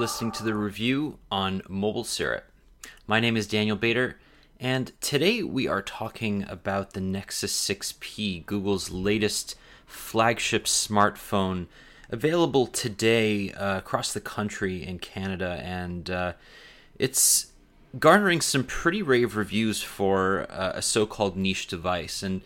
[0.00, 2.44] listening to the review on Mobile Syrup.
[3.06, 4.18] My name is Daniel Bader,
[4.58, 11.66] and today we are talking about the Nexus 6P, Google's latest flagship smartphone,
[12.08, 16.32] available today uh, across the country in Canada, and uh,
[16.98, 17.52] it's
[17.98, 22.22] garnering some pretty rave reviews for uh, a so called niche device.
[22.22, 22.40] And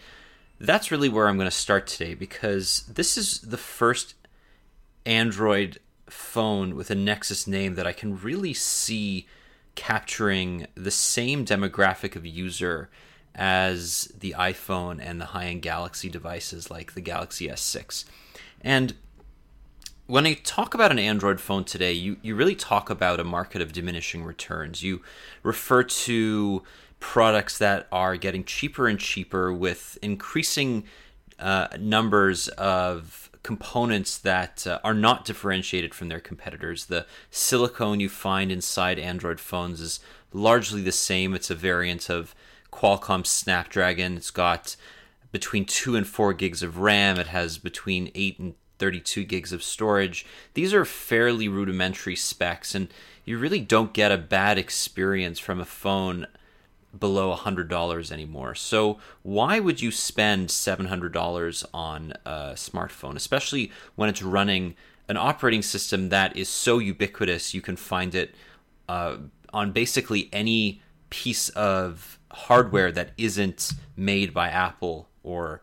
[0.59, 4.15] that's really where I'm going to start today because this is the first
[5.07, 5.79] Android
[6.15, 9.27] phone with a Nexus name that I can really see
[9.75, 12.89] capturing the same demographic of user
[13.35, 18.05] as the iPhone and the high end Galaxy devices like the Galaxy S6.
[18.61, 18.95] And
[20.07, 23.61] when I talk about an Android phone today, you, you really talk about a market
[23.61, 24.83] of diminishing returns.
[24.83, 25.03] You
[25.43, 26.63] refer to
[27.01, 30.85] products that are getting cheaper and cheaper with increasing
[31.39, 36.87] uh, numbers of components that uh, are not differentiated from their competitors.
[36.87, 40.01] The silicone you find inside Android phones is
[40.33, 41.35] largely the same.
[41.35, 42.35] It's a variant of
[42.73, 44.17] Qualcomm Snapdragon.
[44.17, 44.75] It's got
[45.31, 47.19] between 2 and 4 gigs of RAM.
[47.19, 50.27] It has between 8 and 32 gigs of storage.
[50.55, 52.89] These are fairly rudimentary specs, and
[53.25, 56.27] you really don't get a bad experience from a phone
[56.99, 58.55] below $100 anymore.
[58.55, 64.75] So, why would you spend $700 on a smartphone, especially when it's running
[65.09, 68.35] an operating system that is so ubiquitous you can find it
[68.89, 69.17] uh,
[69.53, 70.81] on basically any
[71.11, 75.63] piece of hardware that isn't made by Apple or,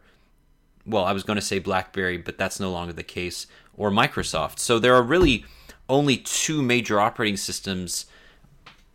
[0.86, 4.60] well, I was going to say Blackberry, but that's no longer the case, or Microsoft.
[4.60, 5.46] So, there are really
[5.90, 8.06] only two major operating systems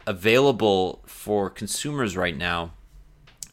[0.07, 2.73] available for consumers right now.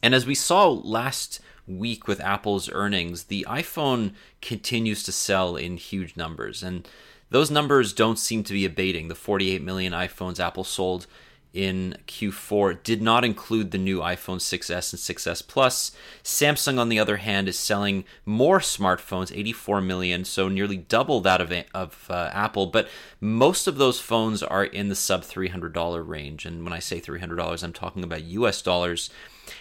[0.02, 5.76] And as we saw last week with Apple's earnings, the iPhone continues to sell in
[5.76, 6.62] huge numbers.
[6.62, 6.86] And
[7.30, 9.08] those numbers don't seem to be abating.
[9.08, 11.06] The 48 million iPhones Apple sold
[11.54, 15.92] in Q4 did not include the new iPhone 6s and 6s Plus.
[16.24, 21.40] Samsung, on the other hand, is selling more smartphones, 84 million, so nearly double that
[21.40, 22.66] of, of uh, Apple.
[22.66, 22.88] But
[23.20, 26.44] most of those phones are in the sub $300 range.
[26.44, 29.08] And when I say $300, I'm talking about US dollars.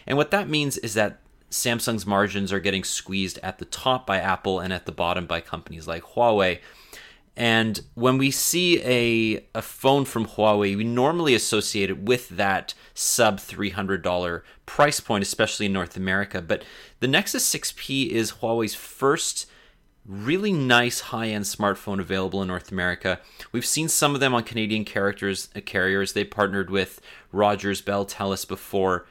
[0.07, 1.19] And what that means is that
[1.51, 5.39] Samsung's margins are getting squeezed at the top by Apple and at the bottom by
[5.39, 6.59] companies like Huawei.
[7.35, 12.75] And when we see a, a phone from Huawei, we normally associate it with that
[12.93, 16.41] sub $300 price point, especially in North America.
[16.41, 16.63] But
[16.99, 19.47] the Nexus 6P is Huawei's first
[20.05, 23.19] really nice high end smartphone available in North America.
[23.51, 26.13] We've seen some of them on Canadian characters, uh, carriers.
[26.13, 27.01] They partnered with
[27.31, 29.07] Rogers, Bell, Telus before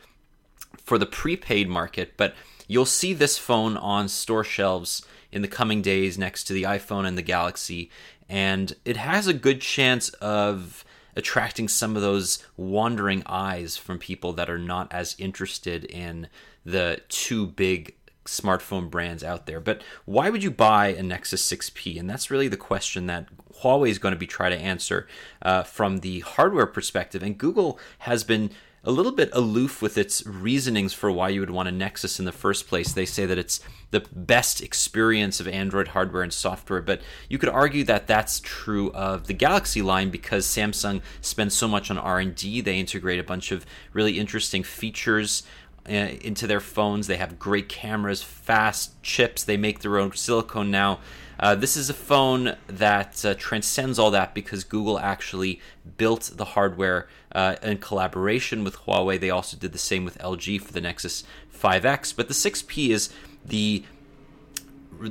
[0.76, 2.34] for the prepaid market, but
[2.66, 7.06] you'll see this phone on store shelves in the coming days next to the iPhone
[7.06, 7.90] and the Galaxy
[8.28, 10.84] and it has a good chance of
[11.14, 16.28] attracting some of those wandering eyes from people that are not as interested in
[16.64, 17.94] the two big
[18.24, 19.60] smartphone brands out there.
[19.60, 21.98] But why would you buy a Nexus 6P?
[21.98, 23.26] And that's really the question that
[23.62, 25.06] Huawei is going to be trying to answer
[25.42, 27.22] uh, from the hardware perspective.
[27.22, 28.50] And Google has been
[28.84, 32.24] a little bit aloof with its reasonings for why you would want a Nexus in
[32.24, 32.92] the first place.
[32.92, 33.60] They say that it's
[33.92, 38.90] the best experience of Android hardware and software, but you could argue that that's true
[38.92, 42.60] of the Galaxy line because Samsung spends so much on R&D.
[42.62, 45.44] They integrate a bunch of really interesting features
[45.88, 47.06] uh, into their phones.
[47.06, 49.44] They have great cameras, fast chips.
[49.44, 50.98] They make their own silicone now.
[51.38, 55.60] Uh, this is a phone that uh, transcends all that because Google actually
[55.96, 59.18] built the hardware uh, in collaboration with Huawei.
[59.18, 61.24] They also did the same with LG for the Nexus
[61.56, 62.14] 5X.
[62.14, 63.12] But the 6P is
[63.44, 63.84] the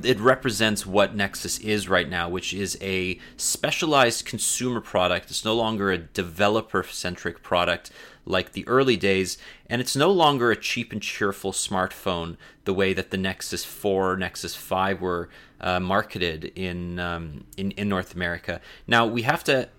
[0.03, 5.29] it represents what Nexus is right now, which is a specialized consumer product.
[5.29, 7.91] It's no longer a developer centric product
[8.25, 9.37] like the early days,
[9.69, 14.15] and it's no longer a cheap and cheerful smartphone the way that the Nexus 4,
[14.17, 15.29] Nexus 5 were
[15.61, 18.59] uh, marketed in, um, in in North America.
[18.87, 19.69] Now we have to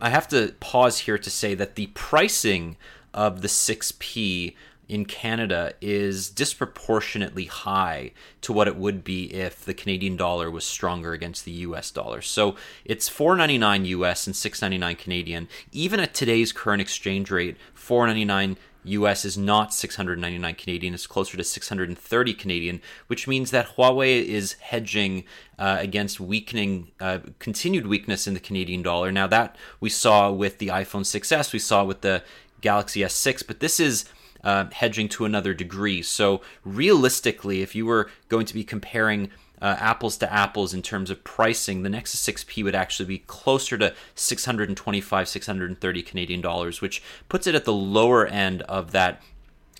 [0.00, 2.76] I have to pause here to say that the pricing
[3.14, 4.54] of the 6P
[4.88, 10.64] in Canada is disproportionately high to what it would be if the Canadian dollar was
[10.64, 12.22] stronger against the US dollar.
[12.22, 12.54] So
[12.84, 15.48] it's 4.99 US and 6.99 Canadian.
[15.72, 21.44] Even at today's current exchange rate, 4.99 US is not 699 Canadian, it's closer to
[21.44, 25.24] 630 Canadian, which means that Huawei is hedging
[25.58, 29.10] uh, against weakening, uh, continued weakness in the Canadian dollar.
[29.10, 32.22] Now, that we saw with the iPhone 6S, we saw with the
[32.60, 34.06] Galaxy S6, but this is
[34.44, 36.02] uh, hedging to another degree.
[36.02, 39.30] So, realistically, if you were going to be comparing
[39.60, 43.78] uh, apples to apples in terms of pricing, the Nexus 6P would actually be closer
[43.78, 49.22] to 625, 630 Canadian dollars, which puts it at the lower end of that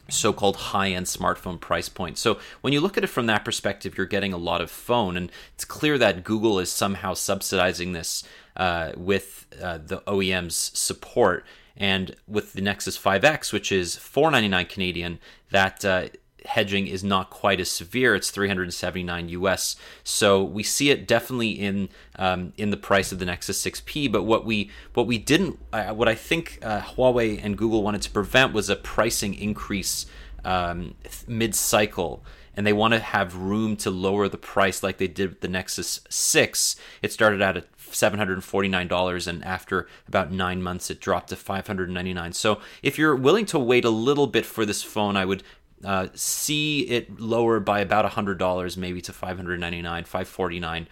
[0.08, 2.18] so-called high-end smartphone price point.
[2.18, 5.16] So when you look at it from that perspective, you're getting a lot of phone,
[5.16, 8.22] and it's clear that Google is somehow subsidizing this
[8.56, 11.44] uh, with uh, the OEM's support.
[11.76, 15.18] And with the Nexus 5X, which is 499 Canadian,
[15.50, 16.08] that uh,
[16.46, 18.14] hedging is not quite as severe.
[18.14, 19.76] It's 379 US.
[20.04, 24.10] So we see it definitely in um, in the price of the Nexus 6P.
[24.10, 28.02] But what we what we didn't, uh, what I think uh, Huawei and Google wanted
[28.02, 30.06] to prevent was a pricing increase
[30.44, 30.94] um,
[31.26, 32.24] mid cycle.
[32.58, 35.48] And they want to have room to lower the price like they did with the
[35.48, 36.76] Nexus 6.
[37.02, 42.32] It started out at $749 and after about 9 months it dropped to 599.
[42.32, 45.42] So if you're willing to wait a little bit for this phone, I would
[45.84, 50.88] uh, see it lower by about $100 maybe to 599 549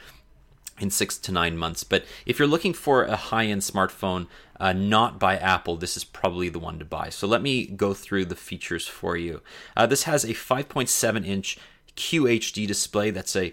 [0.80, 1.84] in six to nine months.
[1.84, 4.26] But if you're looking for a high end smartphone
[4.58, 7.08] uh, not by Apple, this is probably the one to buy.
[7.08, 9.40] So let me go through the features for you.
[9.76, 11.58] Uh, this has a 5.7 inch
[11.96, 13.52] QHD display that's a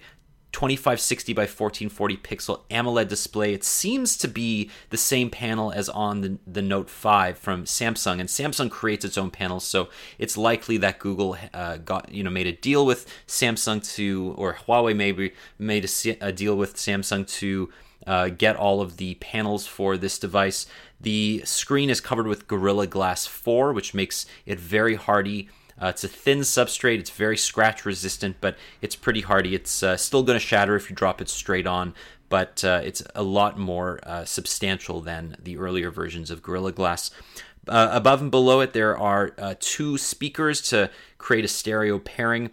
[0.51, 3.53] 2560 by 1440 pixel AMOLED display.
[3.53, 8.19] It seems to be the same panel as on the, the Note 5 from Samsung,
[8.19, 12.29] and Samsung creates its own panels, so it's likely that Google uh, got you know
[12.29, 17.27] made a deal with Samsung to, or Huawei maybe made a, a deal with Samsung
[17.39, 17.69] to
[18.07, 20.65] uh, get all of the panels for this device.
[20.99, 25.49] The screen is covered with Gorilla Glass 4, which makes it very hardy
[25.81, 26.99] uh, it's a thin substrate.
[26.99, 29.55] It's very scratch resistant, but it's pretty hardy.
[29.55, 31.93] It's uh, still going to shatter if you drop it straight on,
[32.29, 37.11] but uh, it's a lot more uh, substantial than the earlier versions of Gorilla Glass.
[37.67, 42.51] Uh, above and below it, there are uh, two speakers to create a stereo pairing.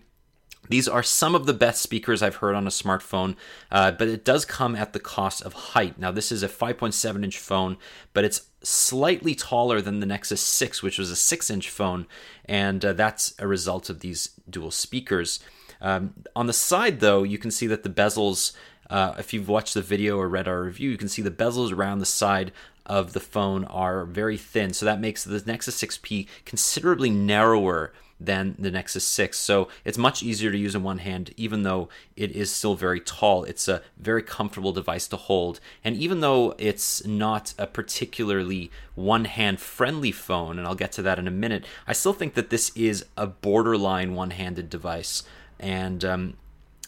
[0.69, 3.37] These are some of the best speakers I've heard on a smartphone,
[3.71, 5.99] uh, but it does come at the cost of height.
[5.99, 7.79] Now, this is a 5.7 inch phone,
[8.13, 12.07] but it's slightly taller than the Nexus 6, which was a 6 inch phone,
[12.45, 15.41] and uh, that's a result of these dual speakers.
[15.81, 18.53] Um, on the side, though, you can see that the bezels,
[18.91, 21.73] uh, if you've watched the video or read our review, you can see the bezels
[21.73, 22.53] around the side
[22.85, 24.73] of the phone are very thin.
[24.73, 29.39] So that makes the Nexus 6P considerably narrower than the Nexus 6.
[29.39, 33.01] So it's much easier to use in one hand, even though it is still very
[33.01, 33.45] tall.
[33.45, 35.61] It's a very comfortable device to hold.
[35.85, 41.03] And even though it's not a particularly one hand friendly phone, and I'll get to
[41.03, 45.23] that in a minute, I still think that this is a borderline one handed device.
[45.61, 46.37] And um,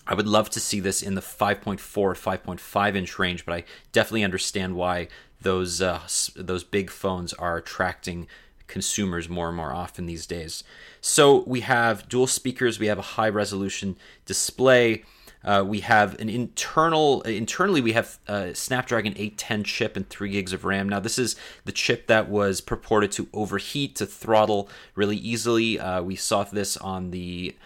[0.07, 4.25] I would love to see this in the 5.4 5.5 inch range, but I definitely
[4.25, 5.09] understand why
[5.41, 6.01] those uh,
[6.37, 8.27] those big phones are attracting
[8.71, 10.65] consumers more and more often these days.
[11.01, 15.05] So we have dual speakers, we have a high resolution display.
[15.43, 20.53] Uh, we have an internal internally we have a Snapdragon 810 chip and 3 gigs
[20.53, 20.89] of RAM.
[20.89, 21.35] Now this is
[21.65, 25.81] the chip that was purported to overheat to throttle really easily.
[25.81, 27.57] Uh, we saw this on the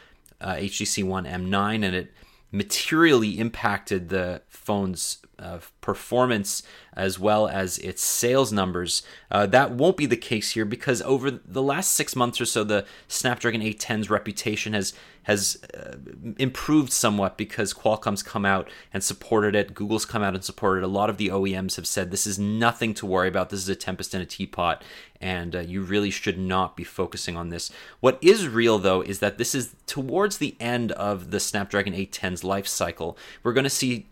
[0.41, 2.13] uh, HTC One M9 and it
[2.53, 5.19] materially impacted the phone's
[5.81, 6.63] performance
[6.95, 9.03] as well as its sales numbers.
[9.31, 12.65] Uh, that won't be the case here because over the last six months or so,
[12.65, 15.97] the Snapdragon 810's reputation has has uh,
[16.39, 19.75] improved somewhat because Qualcomm's come out and supported it.
[19.75, 20.85] Google's come out and supported it.
[20.85, 23.49] A lot of the OEMs have said this is nothing to worry about.
[23.49, 24.85] This is a tempest in a teapot,
[25.21, 27.71] and uh, you really should not be focusing on this.
[28.01, 32.45] What is real though is that this is towards the end of the Snapdragon 810's
[32.45, 33.17] life cycle.
[33.43, 34.07] We're going to see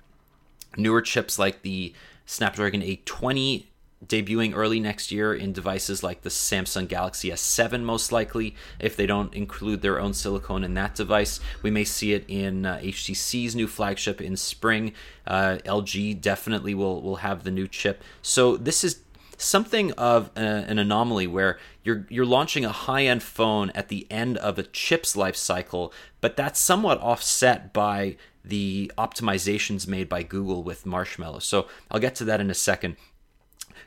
[0.77, 1.93] newer chips like the
[2.27, 3.69] Snapdragon 820
[4.07, 9.07] debuting early next year in devices like the Samsung Galaxy S7, most likely, if they
[9.07, 11.41] don't include their own silicone in that device.
[11.63, 14.93] We may see it in uh, HTC's new flagship in spring.
[15.27, 18.03] Uh, LG definitely will, will have the new chip.
[18.23, 19.01] So this is
[19.37, 24.37] something of a, an anomaly where you're you're launching a high-end phone at the end
[24.39, 30.63] of a chip's life cycle, but that's somewhat offset by the optimizations made by Google
[30.63, 31.41] with Marshmallow.
[31.41, 32.97] So I'll get to that in a second.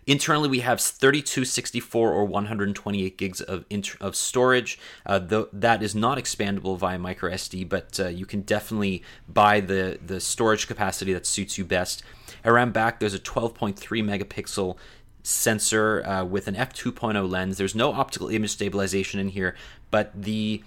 [0.07, 3.65] Internally, we have 32, 64, or 128 gigs of
[3.99, 4.77] of storage.
[5.05, 9.59] Uh, though that is not expandable via micro SD, but uh, you can definitely buy
[9.59, 12.03] the the storage capacity that suits you best.
[12.43, 14.77] Around back, there's a 12.3 megapixel
[15.23, 17.57] sensor uh, with an f2.0 lens.
[17.57, 19.55] There's no optical image stabilization in here,
[19.89, 20.63] but the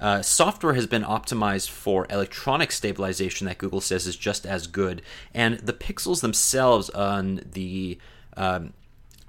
[0.00, 5.02] uh, software has been optimized for electronic stabilization that Google says is just as good.
[5.34, 7.98] And the pixels themselves on the
[8.36, 8.72] um,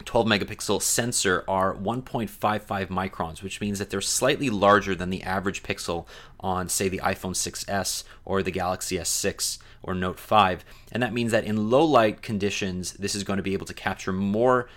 [0.06, 5.64] 12 megapixel sensor are 1.55 microns, which means that they're slightly larger than the average
[5.64, 6.08] pixel
[6.40, 10.66] on, say, the iPhone 6S or the Galaxy S6 or Note 5.
[10.92, 13.74] And that means that in low light conditions, this is going to be able to
[13.74, 14.70] capture more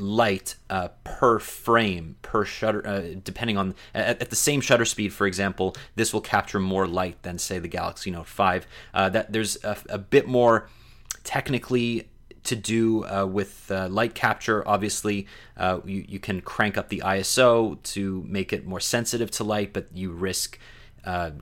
[0.00, 5.12] light uh, per frame per shutter uh, depending on at, at, the same shutter speed
[5.12, 9.32] for example this will capture more light than say the galaxy note 5 uh, that
[9.32, 10.68] there's a, a, bit more
[11.24, 12.08] technically
[12.44, 14.66] to do uh, with uh, light capture.
[14.66, 15.26] Obviously,
[15.58, 19.74] uh, you, you can crank up the ISO to make it more sensitive to light,
[19.74, 20.58] but you risk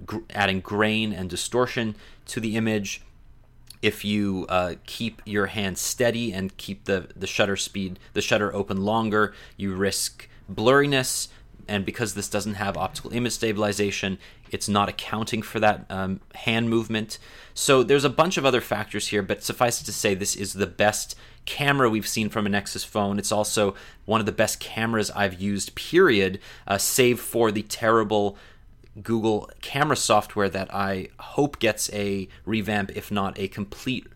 [0.04, 1.94] gr- adding grain and distortion
[2.26, 3.02] to the image.
[3.82, 8.54] If you uh, keep your hand steady and keep the, the shutter speed, the shutter
[8.54, 11.28] open longer, you risk blurriness
[11.68, 14.18] and because this doesn't have optical image stabilization,
[14.50, 17.18] it's not accounting for that um, hand movement.
[17.54, 20.52] So there's a bunch of other factors here, but suffice it to say, this is
[20.52, 23.18] the best camera we've seen from a Nexus phone.
[23.18, 28.36] It's also one of the best cameras I've used, period, uh, save for the terrible
[29.02, 34.06] Google camera software that I hope gets a revamp, if not a complete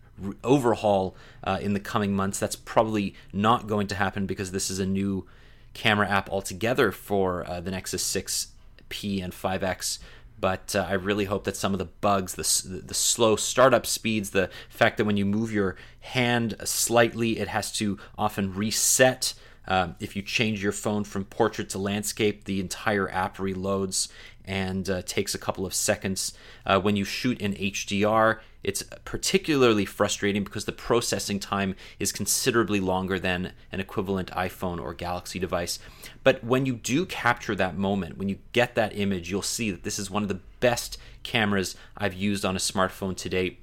[0.43, 2.39] overhaul uh, in the coming months.
[2.39, 5.27] That's probably not going to happen because this is a new
[5.73, 9.99] camera app altogether for uh, the Nexus 6P and 5X.
[10.39, 14.31] But uh, I really hope that some of the bugs, the, the slow startup speeds,
[14.31, 19.35] the fact that when you move your hand slightly, it has to often reset.
[19.67, 24.07] Um, if you change your phone from portrait to landscape, the entire app reloads
[24.45, 26.33] and uh, takes a couple of seconds.
[26.65, 32.79] Uh, when you shoot in HDR, it's particularly frustrating because the processing time is considerably
[32.79, 35.79] longer than an equivalent iPhone or Galaxy device.
[36.23, 39.83] But when you do capture that moment, when you get that image, you'll see that
[39.83, 43.60] this is one of the best cameras I've used on a smartphone to date.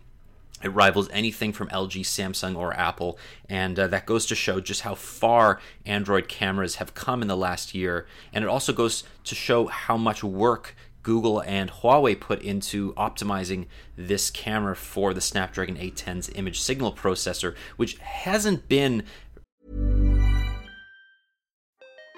[0.62, 4.82] It rivals anything from LG, Samsung, or Apple, and uh, that goes to show just
[4.82, 8.06] how far Android cameras have come in the last year.
[8.32, 13.66] And it also goes to show how much work Google and Huawei put into optimizing
[13.96, 19.04] this camera for the Snapdragon 810's image signal processor, which hasn't been.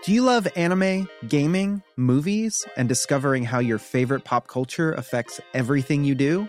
[0.03, 6.05] Do you love anime, gaming, movies, and discovering how your favorite pop culture affects everything
[6.05, 6.49] you do?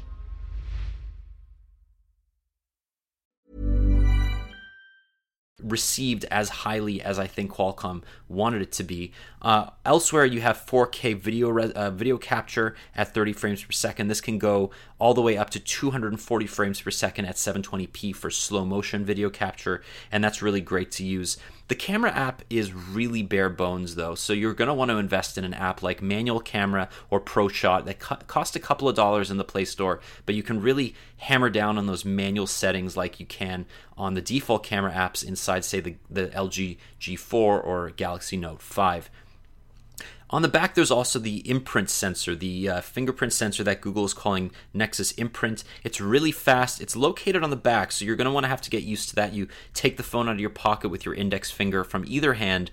[5.63, 9.11] Received as highly as I think Qualcomm wanted it to be.
[9.41, 14.07] Uh, elsewhere, you have 4K video re- uh, video capture at 30 frames per second.
[14.07, 18.29] This can go all the way up to 240 frames per second at 720p for
[18.29, 21.37] slow motion video capture, and that's really great to use.
[21.71, 25.37] The camera app is really bare bones though, so you're going to want to invest
[25.37, 29.31] in an app like Manual Camera or ProShot that co- cost a couple of dollars
[29.31, 33.21] in the Play Store, but you can really hammer down on those manual settings like
[33.21, 33.65] you can
[33.97, 39.09] on the default camera apps inside, say, the, the LG G4 or Galaxy Note 5.
[40.31, 44.13] On the back, there's also the imprint sensor, the uh, fingerprint sensor that Google is
[44.13, 45.65] calling Nexus Imprint.
[45.83, 46.79] It's really fast.
[46.79, 49.09] It's located on the back, so you're going to want to have to get used
[49.09, 49.33] to that.
[49.33, 52.71] You take the phone out of your pocket with your index finger from either hand,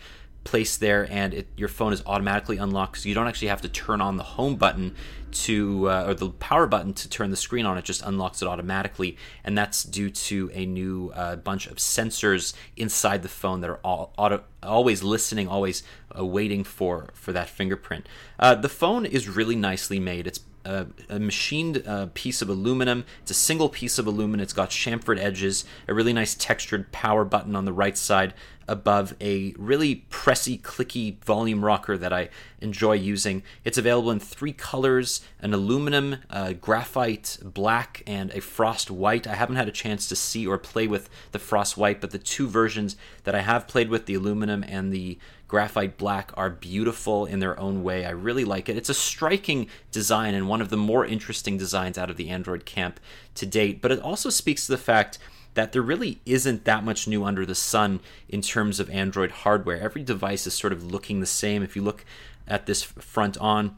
[0.48, 3.68] place there, and it, your phone is automatically unlocked, so you don't actually have to
[3.68, 4.94] turn on the home button
[5.30, 7.76] to uh, or the power button to turn the screen on.
[7.76, 12.54] It just unlocks it automatically, and that's due to a new uh, bunch of sensors
[12.76, 15.82] inside the phone that are all auto, always listening, always
[16.18, 18.08] uh, waiting for for that fingerprint.
[18.38, 20.26] Uh, the phone is really nicely made.
[20.26, 23.04] It's a, a machined uh, piece of aluminum.
[23.22, 24.42] It's a single piece of aluminum.
[24.42, 28.34] It's got chamfered edges, a really nice textured power button on the right side
[28.68, 32.28] above a really pressy, clicky volume rocker that I
[32.60, 33.42] enjoy using.
[33.64, 36.16] It's available in three colors an aluminum,
[36.60, 39.26] graphite black, and a frost white.
[39.26, 42.18] I haven't had a chance to see or play with the frost white, but the
[42.18, 47.24] two versions that I have played with, the aluminum and the graphite black are beautiful
[47.26, 48.04] in their own way.
[48.04, 48.76] I really like it.
[48.76, 52.66] It's a striking design and one of the more interesting designs out of the Android
[52.66, 53.00] camp
[53.34, 55.18] to date, but it also speaks to the fact
[55.54, 59.80] that there really isn't that much new under the sun in terms of Android hardware.
[59.80, 61.62] Every device is sort of looking the same.
[61.62, 62.04] If you look
[62.46, 63.76] at this front on,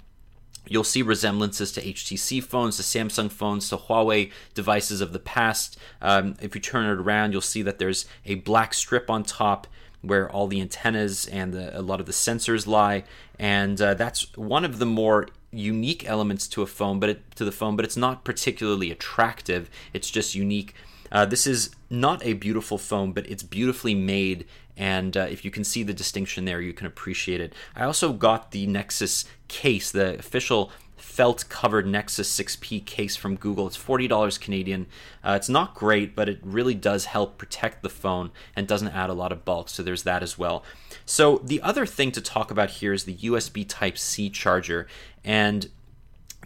[0.69, 5.77] You'll see resemblances to HTC phones, to Samsung phones, to Huawei devices of the past.
[6.01, 9.67] Um, if you turn it around, you'll see that there's a black strip on top
[10.03, 13.05] where all the antennas and the, a lot of the sensors lie,
[13.39, 17.45] and uh, that's one of the more unique elements to a phone, but it, to
[17.45, 19.69] the phone, but it's not particularly attractive.
[19.93, 20.75] It's just unique.
[21.13, 25.51] Uh, this is not a beautiful phone, but it's beautifully made, and uh, if you
[25.51, 27.53] can see the distinction there, you can appreciate it.
[27.75, 33.67] I also got the Nexus case, the official felt covered Nexus 6P case from Google.
[33.67, 34.87] It's $40 Canadian.
[35.25, 39.11] Uh, it's not great, but it really does help protect the phone and doesn't add
[39.11, 40.65] a lot of bulk, so there's that as well.
[41.05, 44.87] So, the other thing to talk about here is the USB Type C charger.
[45.25, 45.69] And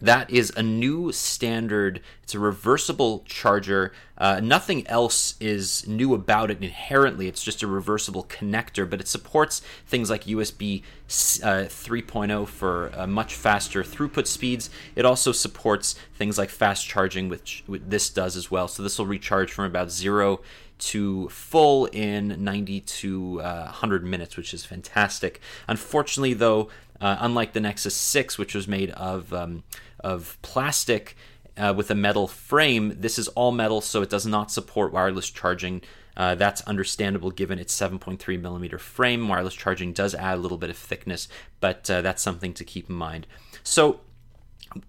[0.00, 2.00] that is a new standard.
[2.22, 3.92] It's a reversible charger.
[4.18, 7.28] Uh, nothing else is new about it inherently.
[7.28, 10.82] It's just a reversible connector, but it supports things like USB
[11.42, 14.68] uh, 3.0 for uh, much faster throughput speeds.
[14.96, 18.66] It also supports things like fast charging, which, this does as well.
[18.68, 20.40] So this will recharge from about zero
[20.76, 25.40] to full in 90 to uh, 100 minutes, which is fantastic.
[25.68, 26.68] Unfortunately, though,
[27.04, 29.62] uh, unlike the Nexus 6, which was made of um,
[30.00, 31.18] of plastic
[31.58, 35.28] uh, with a metal frame, this is all metal, so it does not support wireless
[35.28, 35.82] charging.
[36.16, 39.28] Uh, that's understandable given its 7.3 millimeter frame.
[39.28, 41.28] Wireless charging does add a little bit of thickness,
[41.60, 43.26] but uh, that's something to keep in mind.
[43.62, 44.00] So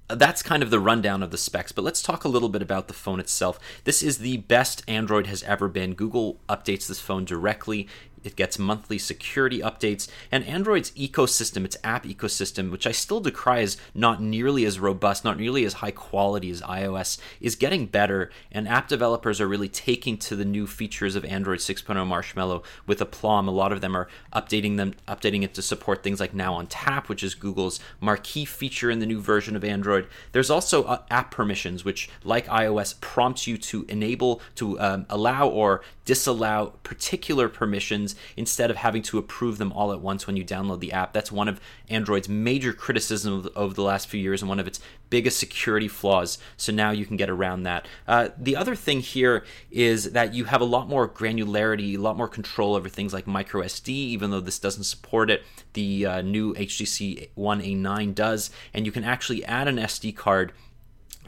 [0.08, 2.88] that's kind of the rundown of the specs, but let's talk a little bit about
[2.88, 3.60] the phone itself.
[3.84, 5.96] This is the best Android has ever been.
[5.96, 7.90] Google updates this phone directly.
[8.26, 13.62] It gets monthly security updates, and Android's ecosystem, its app ecosystem, which I still decry
[13.62, 18.32] as not nearly as robust, not nearly as high quality as iOS, is getting better,
[18.52, 23.00] and app developers are really taking to the new features of Android 6.0 Marshmallow with
[23.00, 23.48] aplomb.
[23.48, 26.66] A lot of them are updating them, updating it to support things like Now on
[26.68, 30.08] Tap, which is Google's marquee feature in the new version of Android.
[30.32, 35.48] There's also uh, app permissions, which, like iOS, prompts you to enable, to um, allow
[35.48, 40.46] or disallow particular permissions instead of having to approve them all at once when you
[40.46, 41.14] download the app.
[41.14, 44.80] That's one of Android's major criticisms over the last few years and one of its
[45.10, 46.38] biggest security flaws.
[46.58, 47.88] So now you can get around that.
[48.08, 52.18] Uh, the other thing here is that you have a lot more granularity, a lot
[52.18, 55.44] more control over things like micro SD, even though this doesn't support it.
[55.74, 60.54] The uh, new HTC One A9 does, and you can actually add an SD card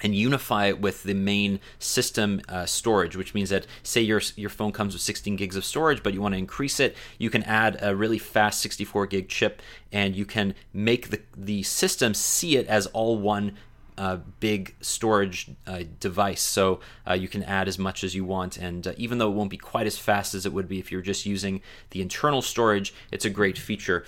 [0.03, 4.49] and unify it with the main system uh, storage, which means that say your your
[4.49, 7.43] phone comes with 16 gigs of storage, but you want to increase it, you can
[7.43, 12.57] add a really fast 64 gig chip, and you can make the the system see
[12.57, 13.57] it as all one.
[13.99, 16.79] Uh, big storage uh, device, so
[17.09, 18.55] uh, you can add as much as you want.
[18.55, 20.91] And uh, even though it won't be quite as fast as it would be if
[20.91, 24.05] you're just using the internal storage, it's a great feature.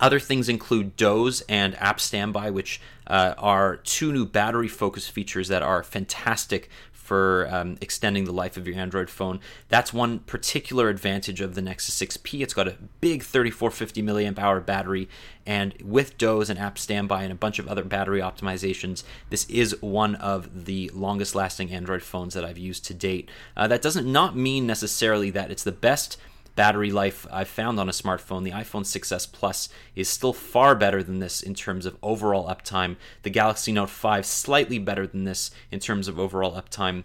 [0.00, 5.48] Other things include Doze and App Standby, which uh, are two new battery focused features
[5.48, 6.68] that are fantastic
[7.08, 9.40] for um, extending the life of your Android phone.
[9.70, 12.42] That's one particular advantage of the Nexus 6P.
[12.42, 15.08] It's got a big 3450 milliamp hour battery,
[15.46, 19.80] and with Doze and App Standby and a bunch of other battery optimizations, this is
[19.80, 23.30] one of the longest lasting Android phones that I've used to date.
[23.56, 26.18] Uh, that doesn't not mean necessarily that it's the best
[26.58, 31.04] battery life I've found on a smartphone, the iPhone 6s Plus is still far better
[31.04, 32.96] than this in terms of overall uptime.
[33.22, 37.04] The Galaxy Note 5 slightly better than this in terms of overall uptime.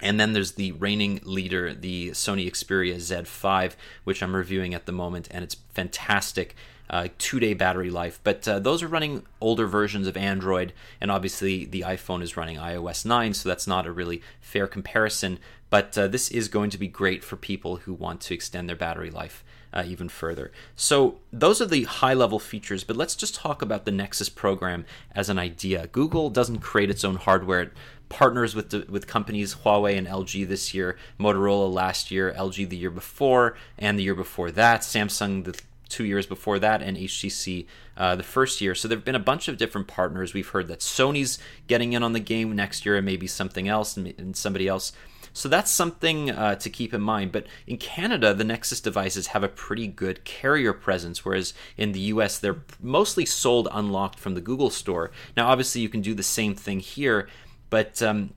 [0.00, 3.74] And then there's the reigning leader, the Sony Xperia Z5,
[4.04, 6.56] which I'm reviewing at the moment, and it's fantastic.
[6.88, 8.18] Uh, two day battery life.
[8.24, 10.72] But uh, those are running older versions of Android,
[11.02, 15.38] and obviously the iPhone is running iOS 9, so that's not a really fair comparison.
[15.70, 18.76] But uh, this is going to be great for people who want to extend their
[18.76, 20.50] battery life uh, even further.
[20.76, 24.86] So, those are the high level features, but let's just talk about the Nexus program
[25.14, 25.88] as an idea.
[25.88, 27.62] Google doesn't create its own hardware.
[27.62, 27.72] It
[28.08, 32.76] partners with the, with companies Huawei and LG this year, Motorola last year, LG the
[32.76, 37.66] year before, and the year before that, Samsung the two years before that, and HTC
[37.96, 38.74] uh, the first year.
[38.74, 40.34] So there have been a bunch of different partners.
[40.34, 43.96] We've heard that Sony's getting in on the game next year, and maybe something else,
[43.96, 44.92] and somebody else.
[45.38, 47.30] So that's something uh, to keep in mind.
[47.30, 52.00] But in Canada, the Nexus devices have a pretty good carrier presence, whereas in the
[52.12, 55.12] US, they're mostly sold unlocked from the Google Store.
[55.36, 57.28] Now, obviously, you can do the same thing here,
[57.70, 58.34] but um,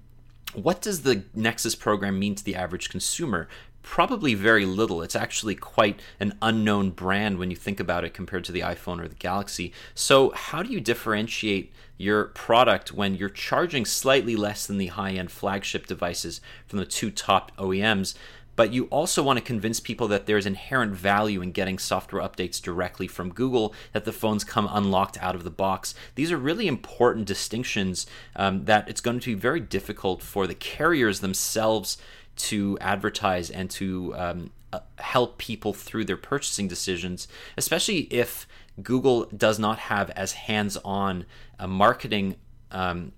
[0.54, 3.48] what does the Nexus program mean to the average consumer?
[3.84, 5.02] Probably very little.
[5.02, 9.02] It's actually quite an unknown brand when you think about it compared to the iPhone
[9.02, 9.74] or the Galaxy.
[9.96, 15.12] So, how do you differentiate your product when you're charging slightly less than the high
[15.12, 18.16] end flagship devices from the two top OEMs?
[18.56, 22.62] But you also want to convince people that there's inherent value in getting software updates
[22.62, 25.96] directly from Google, that the phones come unlocked out of the box.
[26.16, 30.54] These are really important distinctions um, that it's going to be very difficult for the
[30.54, 31.98] carriers themselves
[32.36, 38.48] to advertise and to um, uh, help people through their purchasing decisions, especially if
[38.82, 41.26] Google does not have as hands on
[41.60, 42.36] a marketing
[42.72, 43.12] um,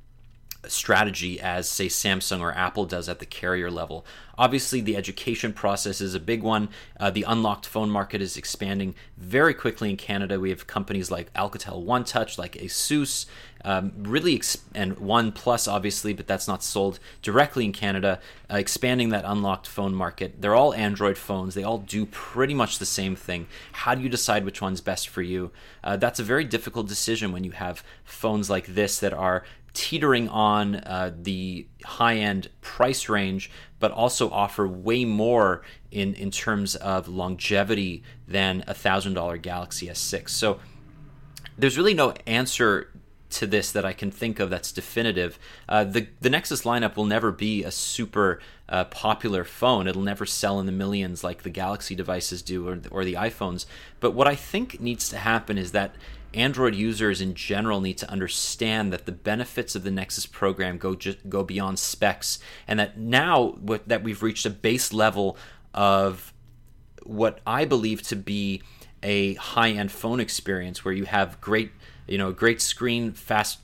[0.68, 4.06] strategy as, say, Samsung or Apple does at the carrier level.
[4.38, 6.70] Obviously, the education process is a big one.
[7.00, 10.40] Uh, the unlocked phone market is expanding very quickly in Canada.
[10.40, 13.28] We have companies like Alcatel One Touch, like Asus,
[13.64, 18.20] um, really, ex- and OnePlus, obviously, but that's not sold directly in Canada,
[18.52, 20.42] uh, expanding that unlocked phone market.
[20.42, 21.54] They're all Android phones.
[21.54, 23.48] They all do pretty much the same thing.
[23.72, 25.52] How do you decide which one's best for you?
[25.84, 30.30] Uh, that's a very difficult decision when you have phones like this that are teetering
[30.30, 36.76] on uh, the high end price range, but also offer way more in, in terms
[36.76, 40.30] of longevity than a $1,000 Galaxy S6.
[40.30, 40.60] So
[41.58, 42.90] there's really no answer
[43.34, 45.40] to this that I can think of that's definitive.
[45.68, 49.88] Uh, the the Nexus lineup will never be a super uh, popular phone.
[49.88, 53.66] It'll never sell in the millions like the Galaxy devices do or, or the iPhones.
[54.00, 55.96] But what I think needs to happen is that
[56.34, 60.96] Android users in general need to understand that the benefits of the Nexus program go
[61.30, 65.38] go beyond specs, and that now that we've reached a base level
[65.74, 66.34] of
[67.04, 68.62] what I believe to be
[69.02, 71.72] a high-end phone experience, where you have great,
[72.08, 73.60] you know, great screen, fast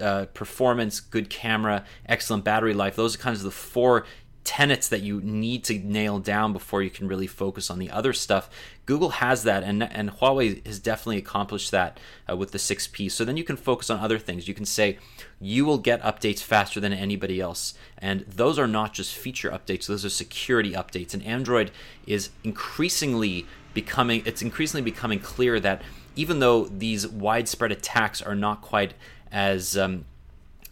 [0.00, 2.96] uh, performance, good camera, excellent battery life.
[2.96, 4.04] Those are kinds of the four
[4.44, 8.12] tenets that you need to nail down before you can really focus on the other
[8.12, 8.48] stuff.
[8.86, 11.98] Google has that, and and Huawei has definitely accomplished that
[12.30, 13.10] uh, with the 6P.
[13.10, 14.46] So then you can focus on other things.
[14.46, 14.98] You can say
[15.40, 19.86] you will get updates faster than anybody else, and those are not just feature updates;
[19.86, 21.14] those are security updates.
[21.14, 21.70] And Android
[22.06, 25.82] is increasingly becoming it's increasingly becoming clear that
[26.16, 28.94] even though these widespread attacks are not quite
[29.32, 30.04] as um,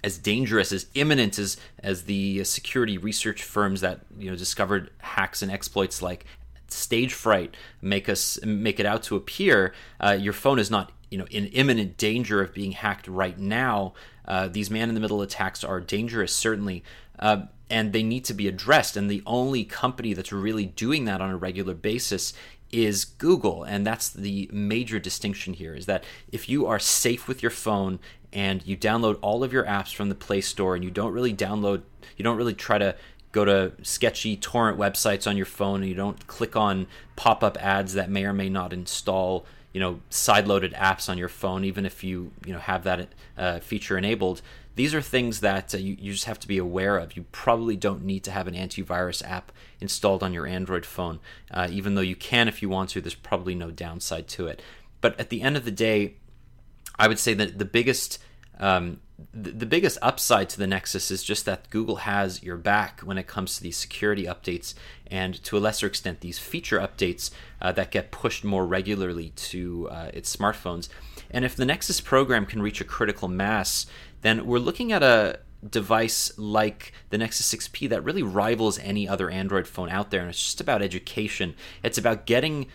[0.04, 5.42] as dangerous, as imminent as as the security research firms that you know discovered hacks
[5.42, 6.24] and exploits like
[6.68, 9.74] Stagefright make us make it out to appear.
[10.00, 13.94] Uh, your phone is not you know in imminent danger of being hacked right now.
[14.24, 16.84] Uh, these man-in-the-middle attacks are dangerous, certainly,
[17.18, 18.96] uh, and they need to be addressed.
[18.96, 22.32] And the only company that's really doing that on a regular basis
[22.70, 25.74] is Google, and that's the major distinction here.
[25.74, 27.98] Is that if you are safe with your phone
[28.32, 31.34] and you download all of your apps from the Play Store and you don't really
[31.34, 31.82] download,
[32.16, 32.96] you don't really try to
[33.32, 37.94] go to sketchy torrent websites on your phone and you don't click on pop-up ads
[37.94, 42.04] that may or may not install you know side-loaded apps on your phone even if
[42.04, 44.42] you you know have that uh, feature enabled.
[44.74, 47.14] These are things that uh, you, you just have to be aware of.
[47.16, 51.68] You probably don't need to have an antivirus app installed on your android phone uh,
[51.70, 53.00] even though you can if you want to.
[53.00, 54.62] There's probably no downside to it.
[55.00, 56.14] But at the end of the day
[56.98, 58.18] I would say that the biggest
[58.58, 59.00] um,
[59.34, 63.26] the, biggest upside to the Nexus is just that Google has your back when it
[63.26, 64.74] comes to these security updates,
[65.06, 69.88] and to a lesser extent, these feature updates uh, that get pushed more regularly to
[69.90, 70.88] uh, its smartphones.
[71.30, 73.86] And if the Nexus program can reach a critical mass,
[74.22, 79.30] then we're looking at a device like the Nexus 6P that really rivals any other
[79.30, 80.20] Android phone out there.
[80.20, 81.54] And it's just about education.
[81.82, 82.66] It's about getting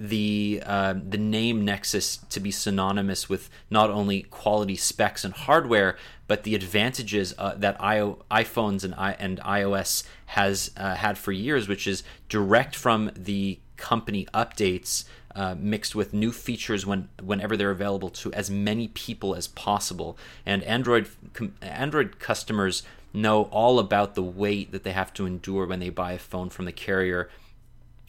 [0.00, 5.96] the uh, the name Nexus to be synonymous with not only quality specs and hardware,
[6.26, 11.68] but the advantages uh, that iPhones and, I, and iOS has uh, had for years,
[11.68, 15.04] which is direct from the company updates.
[15.32, 20.18] Uh, mixed with new features when whenever they're available to as many people as possible,
[20.44, 22.82] and Android com- Android customers
[23.12, 26.50] know all about the wait that they have to endure when they buy a phone
[26.50, 27.30] from the carrier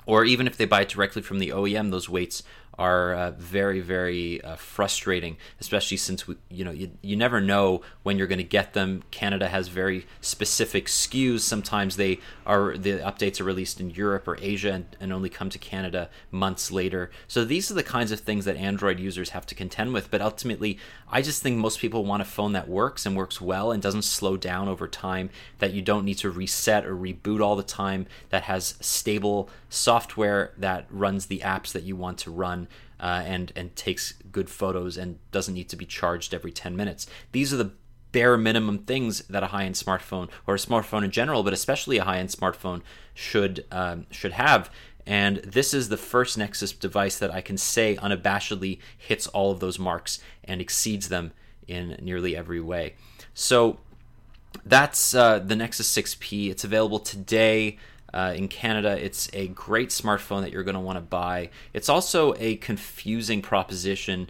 [0.05, 2.43] or even if they buy it directly from the OEM, those waits
[2.81, 7.83] are uh, very, very uh, frustrating, especially since we, you know you, you never know
[8.01, 9.03] when you're going to get them.
[9.11, 11.41] Canada has very specific SKUs.
[11.41, 15.47] Sometimes they are the updates are released in Europe or Asia and, and only come
[15.51, 17.11] to Canada months later.
[17.27, 20.09] So these are the kinds of things that Android users have to contend with.
[20.09, 23.71] But ultimately, I just think most people want a phone that works and works well
[23.71, 25.29] and doesn't slow down over time.
[25.59, 28.07] That you don't need to reset or reboot all the time.
[28.31, 32.67] That has stable software that runs the apps that you want to run
[32.99, 37.07] uh, and and takes good photos and doesn't need to be charged every 10 minutes.
[37.31, 37.71] These are the
[38.11, 42.03] bare minimum things that a high-end smartphone or a smartphone in general, but especially a
[42.03, 42.81] high-end smartphone
[43.13, 44.69] should um, should have.
[45.05, 49.59] And this is the first Nexus device that I can say unabashedly hits all of
[49.59, 51.33] those marks and exceeds them
[51.67, 52.95] in nearly every way.
[53.33, 53.79] So
[54.65, 56.51] that's uh, the Nexus 6P.
[56.51, 57.77] It's available today.
[58.13, 61.49] Uh, in Canada, it's a great smartphone that you're going to want to buy.
[61.73, 64.29] It's also a confusing proposition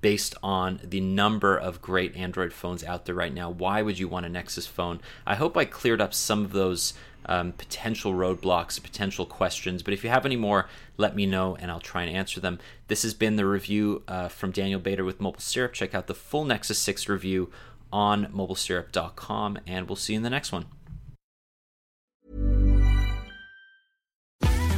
[0.00, 3.50] based on the number of great Android phones out there right now.
[3.50, 5.00] Why would you want a Nexus phone?
[5.26, 6.94] I hope I cleared up some of those
[7.26, 9.82] um, potential roadblocks, potential questions.
[9.82, 12.58] But if you have any more, let me know and I'll try and answer them.
[12.86, 15.72] This has been the review uh, from Daniel Bader with Mobile Syrup.
[15.74, 17.50] Check out the full Nexus 6 review
[17.92, 20.66] on mobilesyrup.com, and we'll see you in the next one.